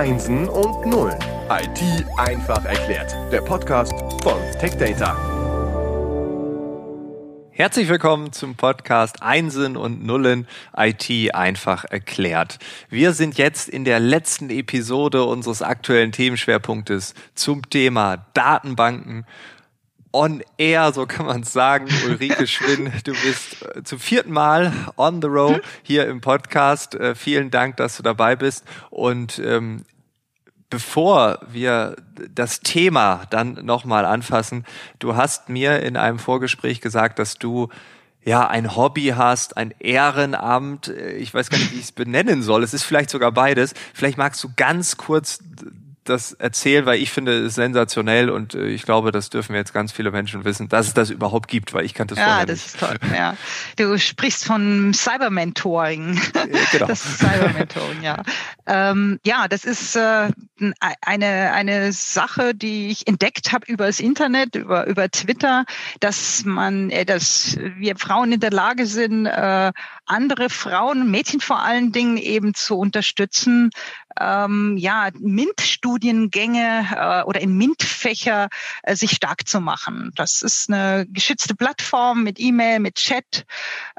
[0.00, 1.18] Einsen und Nullen.
[1.50, 3.14] IT einfach erklärt.
[3.30, 3.92] Der Podcast
[4.22, 5.14] von TechData.
[7.50, 12.58] Herzlich willkommen zum Podcast Einsen und Nullen IT einfach erklärt.
[12.88, 19.26] Wir sind jetzt in der letzten Episode unseres aktuellen Themenschwerpunktes zum Thema Datenbanken
[20.12, 21.88] on air, so kann man es sagen.
[22.06, 26.94] Ulrike Schwinn, du bist äh, zum vierten Mal on the road hier im Podcast.
[26.94, 28.64] Äh, vielen Dank, dass du dabei bist.
[28.90, 29.84] Und ähm,
[30.68, 31.96] bevor wir
[32.34, 34.64] das Thema dann nochmal anfassen,
[34.98, 37.68] du hast mir in einem Vorgespräch gesagt, dass du
[38.22, 42.42] ja, ein Hobby hast, ein Ehrenamt, äh, ich weiß gar nicht, wie ich es benennen
[42.42, 42.62] soll.
[42.62, 43.74] Es ist vielleicht sogar beides.
[43.94, 45.38] Vielleicht magst du ganz kurz
[46.04, 49.92] das erzählen, weil ich finde es sensationell und äh, ich glaube, das dürfen jetzt ganz
[49.92, 52.56] viele Menschen wissen, dass es das überhaupt gibt, weil ich kannte es ja, vorher das
[52.56, 52.66] nicht.
[52.66, 52.96] ist toll.
[53.14, 53.36] Ja.
[53.76, 56.20] Du sprichst von Cybermentoring.
[56.72, 56.86] genau.
[56.86, 58.22] Das ist Cybermentoring, ja.
[58.66, 60.30] Ähm, ja, das ist äh,
[61.00, 65.64] eine, eine Sache, die ich entdeckt habe über das Internet, über, über Twitter,
[66.00, 69.72] dass man, äh, dass wir Frauen in der Lage sind, äh,
[70.06, 73.70] andere Frauen, Mädchen vor allen Dingen eben zu unterstützen,
[74.20, 78.48] ähm, ja, MINT-Studiengänge äh, oder in MINT-Fächer
[78.82, 80.12] äh, sich stark zu machen.
[80.14, 83.46] Das ist eine geschützte Plattform mit E-Mail, mit Chat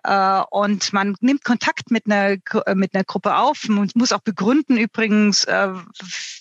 [0.04, 2.38] und man nimmt Kontakt mit einer,
[2.74, 5.70] mit einer Gruppe auf und muss auch begründen übrigens, äh,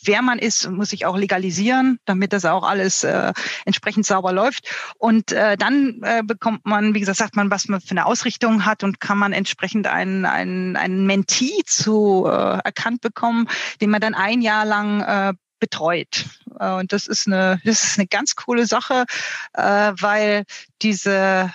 [0.03, 3.33] wer man ist muss sich auch legalisieren, damit das auch alles äh,
[3.65, 4.69] entsprechend sauber läuft.
[4.99, 8.65] Und äh, dann äh, bekommt man, wie gesagt, sagt man, was man für eine Ausrichtung
[8.65, 13.47] hat und kann man entsprechend einen, einen, einen Mentee zu äh, erkannt bekommen,
[13.81, 16.25] den man dann ein Jahr lang äh, betreut.
[16.59, 19.05] Äh, und das ist eine, das ist eine ganz coole Sache,
[19.53, 20.45] äh, weil
[20.83, 21.53] diese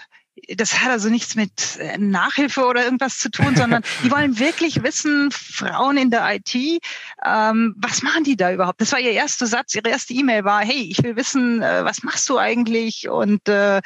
[0.55, 4.83] das hat also nichts mit äh, Nachhilfe oder irgendwas zu tun, sondern die wollen wirklich
[4.83, 6.53] wissen, Frauen in der IT,
[7.25, 8.81] ähm, was machen die da überhaupt?
[8.81, 12.03] Das war ihr erster Satz, ihre erste E-Mail war, hey, ich will wissen, äh, was
[12.03, 13.09] machst du eigentlich?
[13.09, 13.81] Und äh,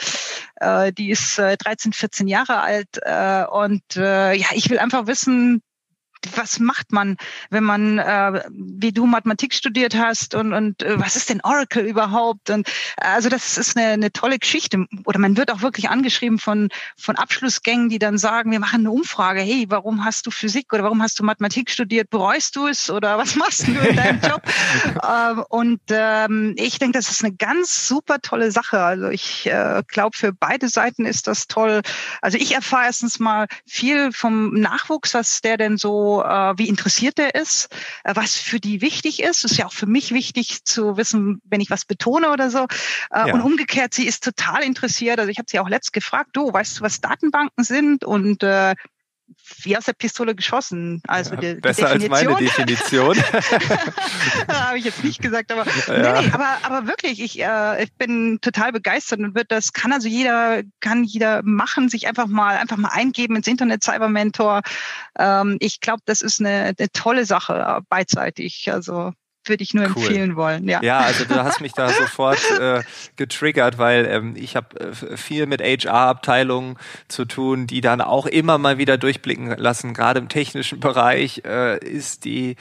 [0.55, 5.07] äh, die ist äh, 13, 14 Jahre alt äh, und äh, ja, ich will einfach
[5.07, 5.61] wissen,
[6.35, 7.17] was macht man,
[7.49, 11.85] wenn man, äh, wie du Mathematik studiert hast und, und äh, was ist denn Oracle
[11.85, 12.49] überhaupt?
[12.49, 14.85] Und also das ist eine, eine tolle Geschichte.
[15.05, 18.91] Oder man wird auch wirklich angeschrieben von, von Abschlussgängen, die dann sagen, wir machen eine
[18.91, 22.09] Umfrage, hey, warum hast du Physik oder warum hast du Mathematik studiert?
[22.09, 24.41] Bereust du es oder was machst du in deinem Job?
[25.07, 28.79] ähm, und ähm, ich denke, das ist eine ganz super tolle Sache.
[28.79, 31.81] Also ich äh, glaube, für beide Seiten ist das toll.
[32.21, 37.19] Also ich erfahre erstens mal viel vom Nachwuchs, was der denn so äh, wie interessiert
[37.19, 37.69] er ist,
[38.03, 39.43] äh, was für die wichtig ist.
[39.43, 42.65] Das ist ja auch für mich wichtig zu wissen, wenn ich was betone oder so.
[43.11, 43.33] Äh, ja.
[43.33, 45.19] Und umgekehrt, sie ist total interessiert.
[45.19, 48.03] Also ich habe sie auch letzt gefragt, du, weißt du, was Datenbanken sind?
[48.03, 48.75] Und äh,
[49.63, 51.01] wie aus der Pistole geschossen.
[51.07, 53.17] Also ja, die, besser die als meine Definition.
[54.47, 56.21] Habe ich jetzt nicht gesagt, aber ja.
[56.21, 59.93] nee, nee, aber aber wirklich, ich, äh, ich bin total begeistert und wird das kann
[59.93, 64.61] also jeder kann jeder machen, sich einfach mal einfach mal eingeben ins Internet Cyber Mentor.
[65.17, 68.71] Ähm, ich glaube, das ist eine, eine tolle Sache beidseitig.
[68.71, 69.13] Also
[69.49, 70.03] würde ich nur cool.
[70.03, 70.67] empfehlen wollen.
[70.67, 70.81] Ja.
[70.81, 72.81] ja, also du hast mich da sofort äh,
[73.15, 76.77] getriggert, weil ähm, ich habe äh, viel mit HR-Abteilungen
[77.07, 79.93] zu tun, die dann auch immer mal wieder durchblicken lassen.
[79.93, 82.55] Gerade im technischen Bereich äh, ist die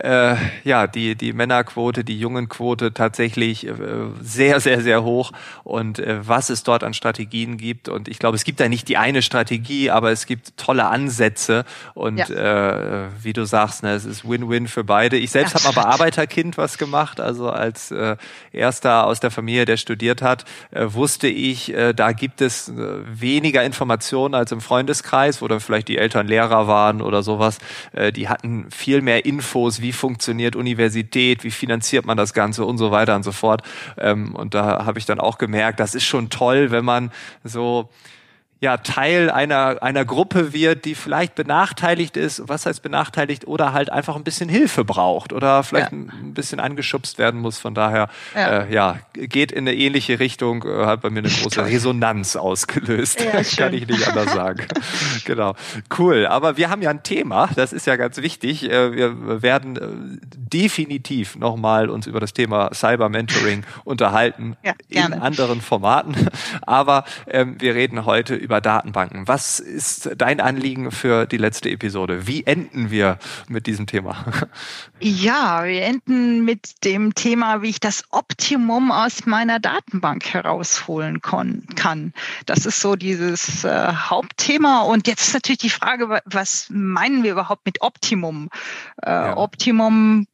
[0.00, 3.74] äh, ja die die Männerquote, die Jungenquote tatsächlich äh,
[4.22, 5.32] sehr sehr sehr hoch
[5.64, 8.88] und äh, was es dort an Strategien gibt und ich glaube es gibt da nicht
[8.88, 13.04] die eine Strategie, aber es gibt tolle Ansätze und ja.
[13.04, 15.16] äh, wie du sagst, ne, es ist Win-Win für beide.
[15.16, 15.64] Ich selbst ja.
[15.64, 15.90] habe aber
[16.28, 18.16] Arbeiterkind was gemacht, also als äh,
[18.52, 22.74] erster aus der Familie, der studiert hat, äh, wusste ich, äh, da gibt es äh,
[23.06, 27.58] weniger Informationen als im Freundeskreis, wo dann vielleicht die Eltern Lehrer waren oder sowas.
[27.92, 32.78] Äh, die hatten viel mehr Infos, wie funktioniert Universität, wie finanziert man das Ganze und
[32.78, 33.62] so weiter und so fort.
[33.96, 37.10] Ähm, und da habe ich dann auch gemerkt, das ist schon toll, wenn man
[37.42, 37.88] so
[38.60, 42.42] ja Teil einer einer Gruppe wird, die vielleicht benachteiligt ist.
[42.48, 43.46] Was heißt benachteiligt?
[43.46, 45.98] Oder halt einfach ein bisschen Hilfe braucht oder vielleicht ja.
[45.98, 47.58] ein bisschen angeschubst werden muss.
[47.58, 50.64] Von daher, ja, äh, ja geht in eine ähnliche Richtung.
[50.64, 53.20] Äh, hat bei mir eine große Resonanz ausgelöst.
[53.20, 54.66] Ja, Kann ich nicht anders sagen.
[55.24, 55.54] genau,
[55.98, 56.26] cool.
[56.26, 57.48] Aber wir haben ja ein Thema.
[57.54, 58.68] Das ist ja ganz wichtig.
[58.68, 65.12] Äh, wir werden äh, definitiv nochmal uns über das Thema Cyber Mentoring unterhalten ja, in
[65.12, 66.16] anderen Formaten.
[66.62, 69.28] Aber ähm, wir reden heute über über Datenbanken.
[69.28, 72.26] Was ist dein Anliegen für die letzte Episode?
[72.26, 74.24] Wie enden wir mit diesem Thema?
[75.00, 82.14] Ja, wir enden mit dem Thema, wie ich das Optimum aus meiner Datenbank herausholen kann.
[82.46, 84.80] Das ist so dieses äh, Hauptthema.
[84.80, 88.48] Und jetzt ist natürlich die Frage, was meinen wir überhaupt mit Optimum?
[89.02, 89.36] Äh, ja.
[89.36, 90.26] Optimum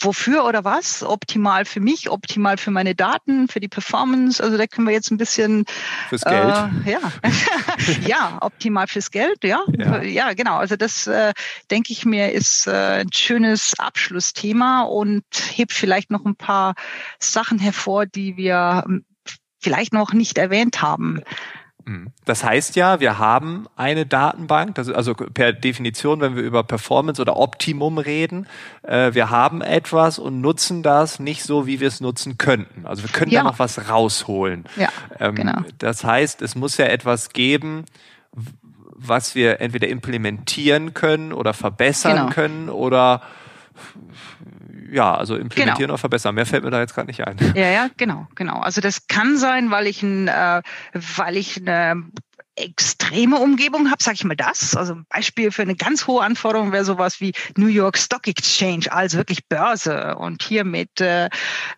[0.00, 1.02] wofür oder was?
[1.02, 4.42] Optimal für mich, optimal für meine Daten, für die Performance.
[4.42, 5.64] Also da können wir jetzt ein bisschen
[6.08, 6.54] fürs Geld.
[6.84, 7.00] Äh, ja,
[8.06, 9.42] ja, optimal fürs Geld.
[9.44, 10.56] Ja, ja, ja genau.
[10.56, 11.32] Also das äh,
[11.70, 16.74] denke ich mir ist äh, ein schönes Abschlussthema und hebt vielleicht noch ein paar
[17.18, 19.04] Sachen hervor, die wir hm,
[19.58, 21.22] vielleicht noch nicht erwähnt haben.
[21.86, 22.08] Mhm.
[22.24, 27.36] Das heißt ja, wir haben eine Datenbank, also per Definition, wenn wir über Performance oder
[27.36, 28.48] Optimum reden,
[28.82, 32.86] äh, wir haben etwas und nutzen das nicht so, wie wir es nutzen könnten.
[32.86, 33.42] Also wir können ja.
[33.42, 34.64] da noch was rausholen.
[34.76, 34.88] Ja,
[35.20, 35.60] ähm, genau.
[35.78, 37.84] Das heißt, es muss ja etwas geben,
[38.32, 42.30] was wir entweder implementieren können oder verbessern genau.
[42.30, 43.22] können oder
[44.90, 45.92] ja, also implementieren genau.
[45.94, 46.34] oder verbessern.
[46.34, 47.36] Mehr fällt mir da jetzt gerade nicht ein.
[47.54, 48.58] Ja, ja, genau, genau.
[48.58, 50.62] Also das kann sein, weil ich ein, äh,
[50.92, 52.04] weil ich eine
[52.56, 54.74] extreme Umgebung habe, sage ich mal das.
[54.74, 58.86] Also ein Beispiel für eine ganz hohe Anforderung wäre sowas wie New York Stock Exchange,
[58.90, 61.28] also wirklich Börse und hier mit äh,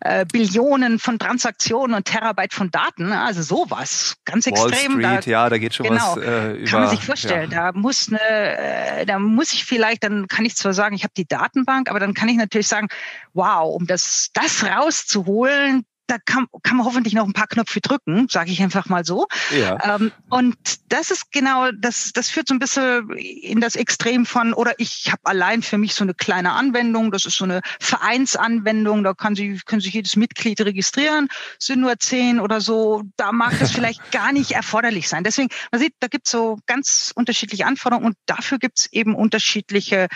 [0.01, 4.93] äh, Billionen von Transaktionen und Terabyte von Daten, also sowas, ganz Wall extrem.
[4.93, 6.69] Street, da, ja, da geht schon genau, was äh, über.
[6.69, 7.71] Kann man sich vorstellen, ja.
[7.71, 11.13] da muss eine, äh, da muss ich vielleicht, dann kann ich zwar sagen, ich habe
[11.15, 12.87] die Datenbank, aber dann kann ich natürlich sagen,
[13.33, 18.27] wow, um das, das rauszuholen, da kann, kann man hoffentlich noch ein paar Knöpfe drücken,
[18.29, 19.27] sage ich einfach mal so.
[19.55, 19.95] Ja.
[19.95, 20.57] Ähm, und
[20.89, 25.11] das ist genau, das, das führt so ein bisschen in das Extrem von, oder ich
[25.11, 29.35] habe allein für mich so eine kleine Anwendung, das ist so eine Vereinsanwendung, da kann
[29.35, 31.27] sie, können sich jedes Mitglied registrieren,
[31.59, 35.23] sind nur zehn oder so, da mag das vielleicht gar nicht erforderlich sein.
[35.23, 39.15] Deswegen, man sieht, da gibt es so ganz unterschiedliche Anforderungen und dafür gibt es eben
[39.15, 40.07] unterschiedliche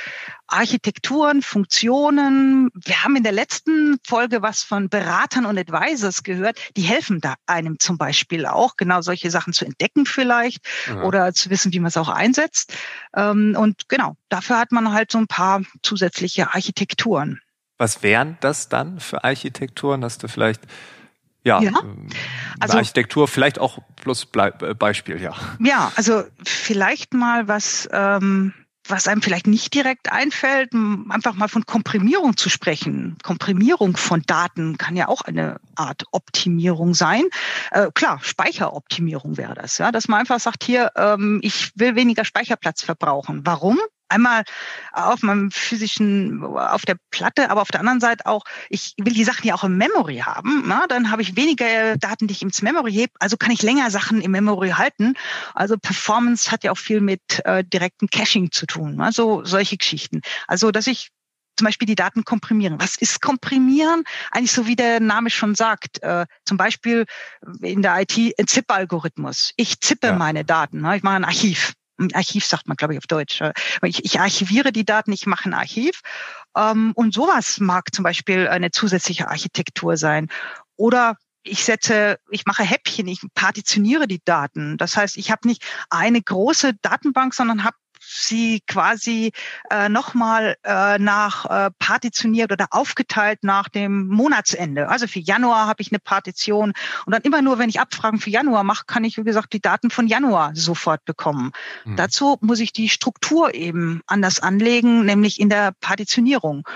[0.48, 2.70] Architekturen, Funktionen.
[2.74, 5.83] Wir haben in der letzten Folge was von Beratern und Advisors
[6.24, 6.60] gehört.
[6.76, 11.04] Die helfen da einem zum Beispiel auch, genau solche Sachen zu entdecken vielleicht ja.
[11.04, 12.74] oder zu wissen, wie man es auch einsetzt.
[13.16, 17.42] Ähm, und genau, dafür hat man halt so ein paar zusätzliche Architekturen.
[17.78, 20.04] Was wären das dann für Architekturen?
[20.04, 20.62] Hast du vielleicht
[21.46, 21.72] ja, ja.
[21.84, 22.08] Ähm,
[22.60, 25.34] also, Architektur vielleicht auch plus Beispiel, ja.
[25.60, 28.54] Ja, also vielleicht mal was ähm,
[28.88, 30.72] was einem vielleicht nicht direkt einfällt,
[31.10, 33.18] einfach mal von Komprimierung zu sprechen.
[33.24, 37.24] Komprimierung von Daten kann ja auch eine Art Optimierung sein.
[37.72, 42.26] Äh, klar, Speicheroptimierung wäre das, ja, dass man einfach sagt, hier, ähm, ich will weniger
[42.26, 43.42] Speicherplatz verbrauchen.
[43.46, 43.80] Warum?
[44.10, 44.44] Einmal
[44.92, 49.24] auf meinem physischen, auf der Platte, aber auf der anderen Seite auch, ich will die
[49.24, 50.64] Sachen ja auch im Memory haben.
[50.68, 50.86] Na?
[50.88, 54.22] Dann habe ich weniger Daten, die ich ins Memory hebe, also kann ich länger Sachen
[54.22, 55.16] im Memory halten.
[55.54, 59.02] Also Performance hat ja auch viel mit äh, direktem Caching zu tun.
[59.02, 60.22] Also solche Geschichten.
[60.48, 61.10] Also dass ich
[61.56, 62.80] zum Beispiel die Daten komprimieren.
[62.80, 64.04] Was ist komprimieren?
[64.32, 66.02] Eigentlich so wie der Name schon sagt.
[66.02, 67.06] Äh, zum Beispiel
[67.62, 69.52] in der IT ein ZIP-Algorithmus.
[69.56, 70.14] Ich zippe ja.
[70.14, 70.82] meine Daten.
[70.82, 70.98] Ne?
[70.98, 71.74] Ich mache ein Archiv.
[72.14, 73.42] Archiv sagt man, glaube ich, auf Deutsch.
[73.84, 76.02] Ich, ich archiviere die Daten, ich mache ein Archiv.
[76.56, 80.30] Ähm, und sowas mag zum Beispiel eine zusätzliche Architektur sein.
[80.76, 84.78] Oder ich setze, ich mache Häppchen, ich partitioniere die Daten.
[84.78, 89.32] Das heißt, ich habe nicht eine große Datenbank, sondern habe sie quasi
[89.70, 94.90] äh, nochmal äh, nach äh, partitioniert oder aufgeteilt nach dem Monatsende.
[94.90, 96.74] Also für Januar habe ich eine Partition
[97.06, 99.62] und dann immer nur, wenn ich Abfragen für Januar mache, kann ich, wie gesagt, die
[99.62, 101.52] Daten von Januar sofort bekommen.
[101.86, 101.96] Mhm.
[101.96, 106.68] Dazu muss ich die Struktur eben anders anlegen, nämlich in der Partitionierung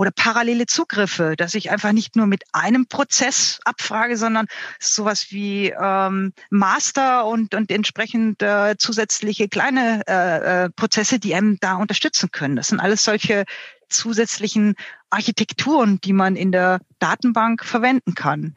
[0.00, 4.46] oder parallele Zugriffe, dass ich einfach nicht nur mit einem Prozess abfrage, sondern
[4.78, 11.58] sowas wie ähm, Master und, und entsprechend äh, zusätzliche kleine äh, äh, Prozesse, die einem
[11.60, 12.56] da unterstützen können.
[12.56, 13.44] Das sind alles solche
[13.90, 14.74] zusätzlichen
[15.10, 18.54] Architekturen, die man in der Datenbank verwenden kann.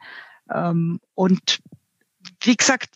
[0.50, 1.58] Ähm, und
[2.40, 2.94] wie gesagt,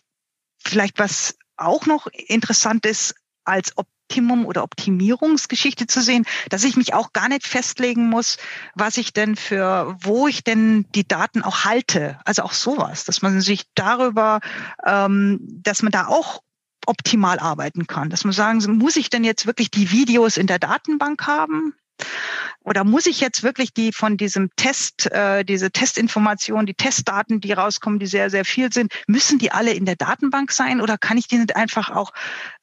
[0.57, 3.13] vielleicht was auch noch interessant ist,
[3.43, 8.37] als ob Optimum oder Optimierungsgeschichte zu sehen, dass ich mich auch gar nicht festlegen muss,
[8.73, 12.17] was ich denn für, wo ich denn die Daten auch halte.
[12.25, 14.39] Also auch sowas, dass man sich darüber,
[14.83, 16.41] ähm, dass man da auch
[16.87, 18.09] optimal arbeiten kann.
[18.09, 21.75] Dass man sagen, muss ich denn jetzt wirklich die Videos in der Datenbank haben?
[22.63, 27.53] Oder muss ich jetzt wirklich die von diesem Test, äh, diese Testinformationen, die Testdaten, die
[27.53, 31.17] rauskommen, die sehr, sehr viel sind, müssen die alle in der Datenbank sein oder kann
[31.17, 32.11] ich die nicht einfach auch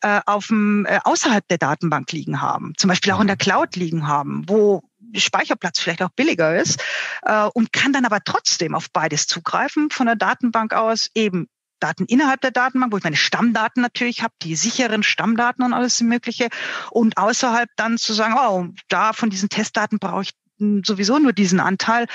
[0.03, 2.75] äh, auf dem, äh, außerhalb der Datenbank liegen haben?
[2.76, 4.83] Zum Beispiel auch in der Cloud liegen haben, wo
[5.15, 6.83] Speicherplatz vielleicht auch billiger ist
[7.23, 11.49] äh, und kann dann aber trotzdem auf beides zugreifen von der Datenbank aus, eben
[11.80, 16.00] Daten innerhalb der Datenbank, wo ich meine Stammdaten natürlich habe, die sicheren Stammdaten und alles
[16.00, 16.49] Mögliche.
[16.90, 21.61] Und außerhalb dann zu sagen, oh, da von diesen Testdaten brauche ich sowieso nur diesen
[21.61, 22.06] Anteil,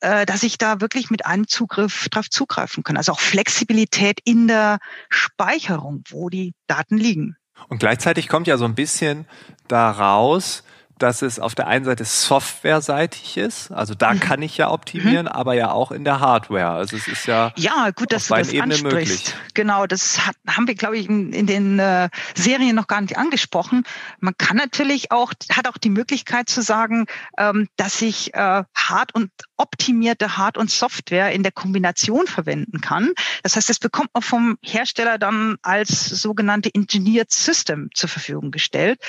[0.00, 2.96] äh, dass ich da wirklich mit einem Zugriff drauf zugreifen kann.
[2.96, 7.36] Also auch Flexibilität in der Speicherung, wo die Daten liegen.
[7.68, 9.26] Und gleichzeitig kommt ja so ein bisschen
[9.68, 10.62] daraus,
[10.98, 14.20] dass es auf der einen Seite softwareseitig ist, also da mhm.
[14.20, 15.32] kann ich ja optimieren, mhm.
[15.32, 16.70] aber ja auch in der Hardware.
[16.70, 19.26] Also es ist ja ja gut, dass du das Ebene ansprichst.
[19.26, 19.34] Möglich.
[19.54, 23.18] Genau, das hat, haben wir glaube ich in, in den äh, Serien noch gar nicht
[23.18, 23.84] angesprochen.
[24.20, 27.06] Man kann natürlich auch hat auch die Möglichkeit zu sagen,
[27.38, 33.12] ähm, dass ich äh, hart und optimierte Hard- und Software in der Kombination verwenden kann.
[33.42, 39.00] Das heißt, das bekommt man vom Hersteller dann als sogenannte Engineered System zur Verfügung gestellt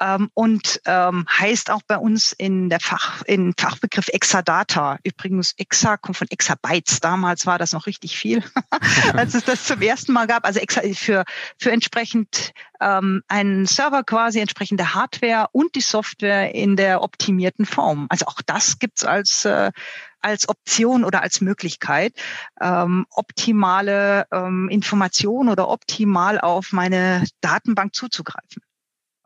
[0.00, 4.98] ähm, und ähm, heißt auch bei uns in der Fach, in Fachbegriff Exadata.
[5.02, 7.00] Übrigens, Exa kommt von Exabytes.
[7.00, 8.42] Damals war das noch richtig viel,
[9.14, 10.44] als es das zum ersten Mal gab.
[10.44, 11.24] Also Exa für,
[11.58, 18.06] für entsprechend ähm, einen Server quasi, entsprechende Hardware und die Software in der optimierten Form.
[18.10, 19.70] Also auch das gibt's als äh,
[20.24, 22.14] als Option oder als Möglichkeit,
[22.60, 28.62] ähm, optimale ähm, Informationen oder optimal auf meine Datenbank zuzugreifen.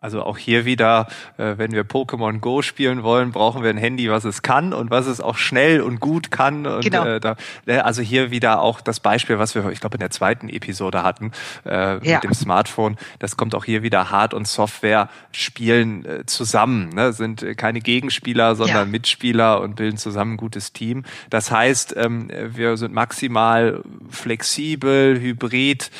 [0.06, 4.08] Also auch hier wieder, äh, wenn wir Pokémon Go spielen wollen, brauchen wir ein Handy,
[4.08, 6.64] was es kann und was es auch schnell und gut kann.
[6.64, 7.04] Und, genau.
[7.04, 7.34] Äh, da,
[7.66, 11.02] äh, also hier wieder auch das Beispiel, was wir, ich glaube, in der zweiten Episode
[11.02, 11.32] hatten
[11.64, 12.14] äh, ja.
[12.14, 12.96] mit dem Smartphone.
[13.18, 16.90] Das kommt auch hier wieder Hard- und Software spielen zusammen.
[16.90, 17.12] Ne?
[17.12, 18.84] Sind keine Gegenspieler, sondern ja.
[18.84, 21.02] Mitspieler und bilden zusammen ein gutes Team.
[21.30, 25.90] Das heißt, ähm, wir sind maximal flexibel, hybrid.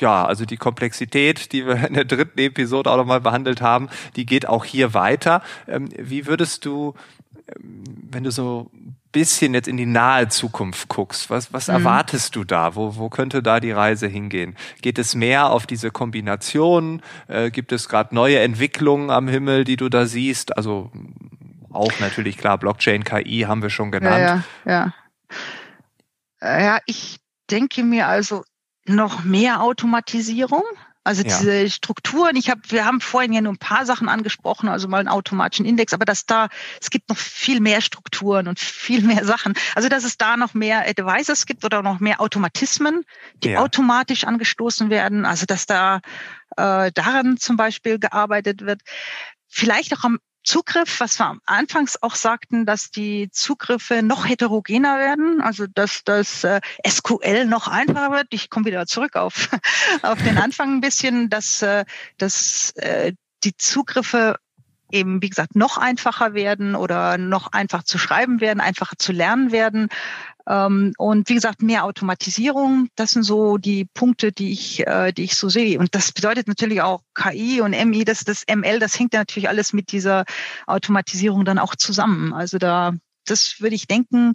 [0.00, 4.26] Ja, also die Komplexität, die wir in der dritten Episode auch nochmal behandelt haben, die
[4.26, 5.42] geht auch hier weiter.
[5.66, 6.94] Ähm, wie würdest du,
[7.48, 11.74] ähm, wenn du so ein bisschen jetzt in die nahe Zukunft guckst, was, was mhm.
[11.74, 12.76] erwartest du da?
[12.76, 14.56] Wo, wo könnte da die Reise hingehen?
[14.82, 17.02] Geht es mehr auf diese Kombination?
[17.26, 20.56] Äh, gibt es gerade neue Entwicklungen am Himmel, die du da siehst?
[20.56, 20.92] Also
[21.70, 24.44] auch natürlich klar, Blockchain, KI haben wir schon genannt.
[24.64, 24.94] Ja, ja.
[26.40, 27.18] Ja, ja ich
[27.50, 28.44] denke mir also,
[28.88, 30.64] noch mehr Automatisierung.
[31.04, 31.38] Also ja.
[31.38, 34.98] diese Strukturen, ich habe, wir haben vorhin ja nur ein paar Sachen angesprochen, also mal
[34.98, 36.48] einen automatischen Index, aber dass da,
[36.82, 39.54] es gibt noch viel mehr Strukturen und viel mehr Sachen.
[39.74, 43.04] Also dass es da noch mehr Advices gibt oder noch mehr Automatismen,
[43.42, 43.60] die ja.
[43.60, 45.24] automatisch angestoßen werden.
[45.24, 46.00] Also dass da
[46.58, 48.82] äh, daran zum Beispiel gearbeitet wird.
[49.46, 50.18] Vielleicht auch am
[50.48, 56.04] Zugriff, was wir am Anfangs auch sagten, dass die Zugriffe noch heterogener werden, also dass
[56.04, 58.28] das äh, SQL noch einfacher wird.
[58.30, 59.50] Ich komme wieder zurück auf,
[60.02, 61.84] auf den Anfang ein bisschen, dass, äh,
[62.16, 63.12] dass äh,
[63.44, 64.36] die Zugriffe
[64.90, 69.52] eben, wie gesagt, noch einfacher werden oder noch einfach zu schreiben werden, einfacher zu lernen
[69.52, 69.88] werden.
[70.48, 75.24] Ähm, und wie gesagt, mehr Automatisierung, das sind so die Punkte, die ich, äh, die
[75.24, 75.78] ich so sehe.
[75.78, 79.72] Und das bedeutet natürlich auch KI und MI, das, das ML, das hängt natürlich alles
[79.72, 80.24] mit dieser
[80.66, 82.32] Automatisierung dann auch zusammen.
[82.32, 82.92] Also da,
[83.26, 84.34] das würde ich denken,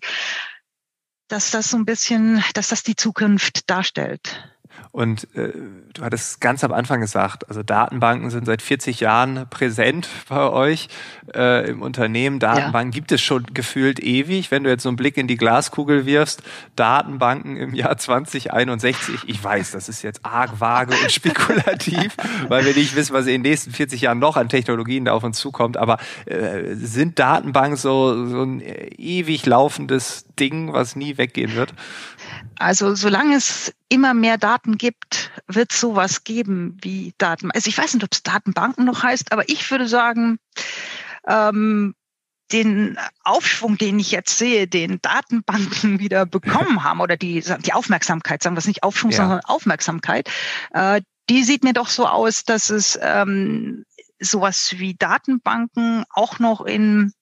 [1.27, 4.52] dass das so ein bisschen, dass das die Zukunft darstellt.
[4.91, 5.51] Und äh,
[5.93, 10.87] du hattest ganz am Anfang gesagt, also Datenbanken sind seit 40 Jahren präsent bei euch
[11.33, 12.39] äh, im Unternehmen.
[12.39, 12.95] Datenbanken ja.
[12.95, 14.51] gibt es schon gefühlt ewig.
[14.51, 16.43] Wenn du jetzt so einen Blick in die Glaskugel wirfst,
[16.75, 22.15] Datenbanken im Jahr 2061, ich weiß, das ist jetzt arg vage und spekulativ,
[22.47, 25.23] weil wir nicht wissen, was in den nächsten 40 Jahren noch an Technologien da auf
[25.23, 25.75] uns zukommt.
[25.77, 31.73] Aber äh, sind Datenbanken so, so ein ewig laufendes Ding, was nie weggehen wird?
[32.57, 37.51] Also solange es immer mehr Daten gibt, wird sowas geben wie Daten.
[37.51, 40.39] Also ich weiß nicht, ob es Datenbanken noch heißt, aber ich würde sagen,
[41.27, 41.95] ähm,
[42.51, 48.43] den Aufschwung, den ich jetzt sehe, den Datenbanken wieder bekommen haben oder die, die Aufmerksamkeit,
[48.43, 49.17] sagen wir es nicht Aufschwung, ja.
[49.17, 50.29] sondern Aufmerksamkeit,
[50.73, 53.85] äh, die sieht mir doch so aus, dass es ähm,
[54.19, 57.13] sowas wie Datenbanken auch noch in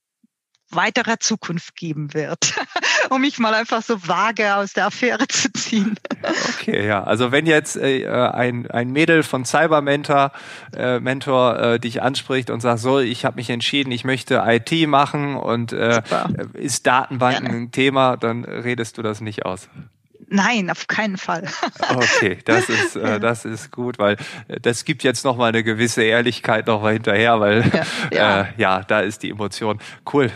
[0.75, 2.53] weiterer Zukunft geben wird,
[3.09, 5.97] um mich mal einfach so vage aus der Affäre zu ziehen.
[6.49, 7.03] Okay, ja.
[7.03, 10.31] Also wenn jetzt äh, ein, ein Mädel von Cybermentor
[10.75, 14.87] äh, Mentor äh, dich anspricht und sagt, so, ich habe mich entschieden, ich möchte IT
[14.87, 16.01] machen und äh,
[16.53, 17.57] ist Datenbanken Gerne.
[17.57, 19.69] ein Thema, dann redest du das nicht aus.
[20.33, 21.43] Nein, auf keinen Fall.
[21.89, 24.15] okay, das ist äh, das ist gut, weil
[24.47, 28.41] äh, das gibt jetzt noch mal eine gewisse Ehrlichkeit noch mal hinterher, weil ja, ja.
[28.41, 29.79] Äh, ja da ist die Emotion.
[30.11, 30.31] Cool,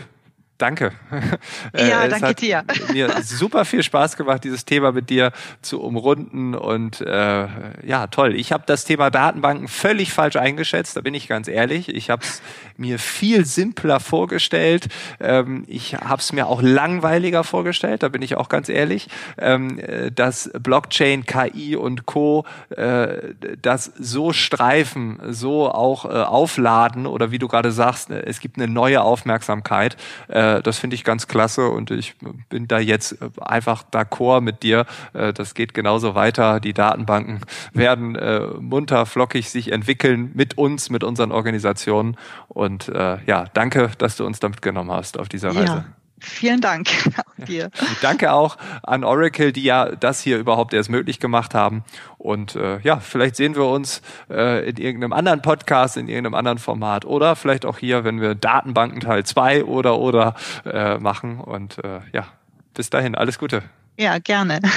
[0.58, 0.92] Danke.
[1.76, 2.64] Ja, äh, danke dir.
[2.92, 7.48] Mir super viel Spaß gemacht, dieses Thema mit dir zu umrunden und äh,
[7.84, 8.34] ja, toll.
[8.34, 11.88] Ich habe das Thema Datenbanken völlig falsch eingeschätzt, da bin ich ganz ehrlich.
[11.88, 12.40] Ich habe es
[12.76, 14.86] mir viel simpler vorgestellt.
[15.20, 19.08] Ähm, ich habe es mir auch langweiliger vorgestellt, da bin ich auch ganz ehrlich.
[19.38, 22.44] Ähm, äh, dass Blockchain, KI und Co.
[22.70, 28.56] Äh, das so streifen, so auch äh, aufladen oder wie du gerade sagst, es gibt
[28.56, 29.96] eine neue Aufmerksamkeit.
[30.28, 32.14] Äh, Äh, das finde ich ganz klasse und ich
[32.48, 34.86] bin da jetzt einfach d'accord mit dir.
[35.12, 36.60] Äh, das geht genauso weiter.
[36.60, 37.40] Die Datenbanken
[37.72, 42.16] werden äh, munter, flockig sich entwickeln mit uns, mit unseren Organisationen.
[42.48, 45.72] Und äh, ja, danke, dass du uns da mitgenommen hast auf dieser Reise.
[45.72, 45.84] Ja.
[46.18, 47.70] Vielen Dank auch dir.
[48.02, 51.84] Danke auch an Oracle, die ja das hier überhaupt erst möglich gemacht haben.
[52.18, 56.58] Und äh, ja, vielleicht sehen wir uns äh, in irgendeinem anderen Podcast, in irgendeinem anderen
[56.58, 61.40] Format oder vielleicht auch hier, wenn wir Datenbanken Teil 2 oder oder äh, machen.
[61.40, 62.26] Und äh, ja,
[62.74, 63.62] bis dahin, alles Gute.
[63.98, 64.60] Ja, gerne.